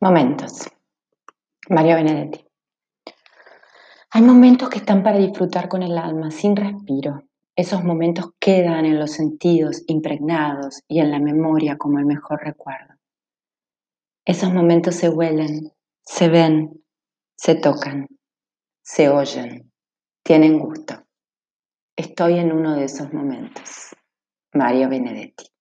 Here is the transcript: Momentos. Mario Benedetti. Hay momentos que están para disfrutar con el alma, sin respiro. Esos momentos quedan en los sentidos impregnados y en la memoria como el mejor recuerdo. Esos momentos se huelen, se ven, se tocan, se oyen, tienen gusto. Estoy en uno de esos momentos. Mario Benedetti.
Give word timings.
Momentos. 0.00 0.68
Mario 1.70 1.94
Benedetti. 1.94 2.44
Hay 4.10 4.22
momentos 4.22 4.68
que 4.68 4.78
están 4.78 5.02
para 5.02 5.18
disfrutar 5.18 5.68
con 5.68 5.82
el 5.82 5.96
alma, 5.96 6.30
sin 6.30 6.56
respiro. 6.56 7.22
Esos 7.56 7.84
momentos 7.84 8.32
quedan 8.40 8.84
en 8.86 8.98
los 8.98 9.12
sentidos 9.12 9.82
impregnados 9.86 10.82
y 10.88 10.98
en 10.98 11.10
la 11.10 11.20
memoria 11.20 11.78
como 11.78 12.00
el 12.00 12.06
mejor 12.06 12.42
recuerdo. 12.42 12.94
Esos 14.24 14.52
momentos 14.52 14.96
se 14.96 15.08
huelen, 15.08 15.72
se 16.02 16.28
ven, 16.28 16.84
se 17.36 17.54
tocan, 17.54 18.08
se 18.82 19.08
oyen, 19.08 19.72
tienen 20.24 20.58
gusto. 20.58 21.06
Estoy 21.96 22.40
en 22.40 22.52
uno 22.52 22.74
de 22.74 22.84
esos 22.84 23.12
momentos. 23.12 23.94
Mario 24.52 24.88
Benedetti. 24.88 25.53